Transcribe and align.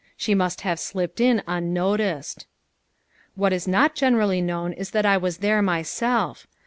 She 0.17 0.33
must 0.33 0.61
have 0.61 0.79
slipped 0.79 1.19
in 1.21 1.43
unnoticed. 1.45 2.47
What 3.35 3.53
is 3.53 3.67
not 3.67 3.93
generally 3.93 4.41
known 4.41 4.73
is 4.73 4.89
that 4.89 5.05
I 5.05 5.17
was 5.17 5.37
there 5.45 5.61
myself. 5.61 6.47